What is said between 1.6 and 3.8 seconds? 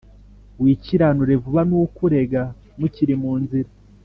n’ukurega mukiri mu nzira